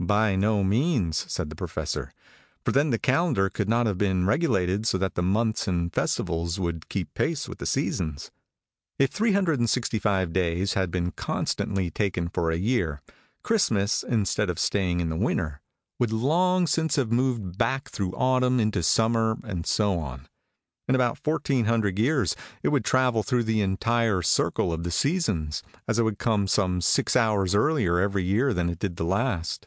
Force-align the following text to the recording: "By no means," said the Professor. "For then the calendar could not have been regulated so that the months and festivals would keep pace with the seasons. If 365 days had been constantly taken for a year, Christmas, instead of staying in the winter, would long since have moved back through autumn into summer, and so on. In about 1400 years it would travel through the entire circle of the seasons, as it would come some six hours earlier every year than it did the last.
"By 0.00 0.36
no 0.36 0.62
means," 0.62 1.24
said 1.28 1.50
the 1.50 1.56
Professor. 1.56 2.12
"For 2.64 2.70
then 2.70 2.90
the 2.90 3.00
calendar 3.00 3.50
could 3.50 3.68
not 3.68 3.86
have 3.86 3.98
been 3.98 4.26
regulated 4.26 4.86
so 4.86 4.96
that 4.96 5.16
the 5.16 5.24
months 5.24 5.66
and 5.66 5.92
festivals 5.92 6.56
would 6.60 6.88
keep 6.88 7.12
pace 7.14 7.48
with 7.48 7.58
the 7.58 7.66
seasons. 7.66 8.30
If 9.00 9.10
365 9.10 10.32
days 10.32 10.74
had 10.74 10.92
been 10.92 11.10
constantly 11.10 11.90
taken 11.90 12.28
for 12.28 12.48
a 12.52 12.56
year, 12.56 13.02
Christmas, 13.42 14.04
instead 14.04 14.48
of 14.48 14.60
staying 14.60 15.00
in 15.00 15.08
the 15.08 15.16
winter, 15.16 15.60
would 15.98 16.12
long 16.12 16.68
since 16.68 16.94
have 16.94 17.10
moved 17.10 17.58
back 17.58 17.88
through 17.88 18.12
autumn 18.12 18.60
into 18.60 18.84
summer, 18.84 19.36
and 19.42 19.66
so 19.66 19.98
on. 19.98 20.28
In 20.88 20.94
about 20.94 21.18
1400 21.26 21.98
years 21.98 22.36
it 22.62 22.68
would 22.68 22.84
travel 22.84 23.24
through 23.24 23.42
the 23.44 23.62
entire 23.62 24.22
circle 24.22 24.72
of 24.72 24.84
the 24.84 24.92
seasons, 24.92 25.64
as 25.88 25.98
it 25.98 26.04
would 26.04 26.20
come 26.20 26.46
some 26.46 26.80
six 26.80 27.16
hours 27.16 27.52
earlier 27.52 27.98
every 27.98 28.22
year 28.22 28.54
than 28.54 28.70
it 28.70 28.78
did 28.78 28.94
the 28.94 29.04
last. 29.04 29.66